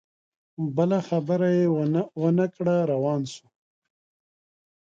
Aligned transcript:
بله 0.75 0.97
خبره 1.09 1.49
یې 1.59 1.65
ونه 2.23 2.45
کړه 2.55 2.75
روان 2.91 3.21
سو 3.33 3.45